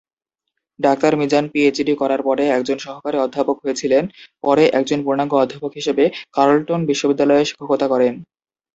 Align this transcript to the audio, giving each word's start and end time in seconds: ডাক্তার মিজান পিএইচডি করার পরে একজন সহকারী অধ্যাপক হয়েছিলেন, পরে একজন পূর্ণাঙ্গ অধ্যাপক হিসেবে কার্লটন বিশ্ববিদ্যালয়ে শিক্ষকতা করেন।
ডাক্তার 0.79 1.11
মিজান 1.19 1.45
পিএইচডি 1.51 1.93
করার 2.01 2.21
পরে 2.27 2.43
একজন 2.51 2.77
সহকারী 2.85 3.17
অধ্যাপক 3.19 3.57
হয়েছিলেন, 3.63 4.03
পরে 4.43 4.63
একজন 4.79 4.99
পূর্ণাঙ্গ 5.05 5.33
অধ্যাপক 5.37 5.71
হিসেবে 5.79 6.03
কার্লটন 6.35 6.79
বিশ্ববিদ্যালয়ে 6.89 7.47
শিক্ষকতা 7.49 7.87
করেন। 7.93 8.13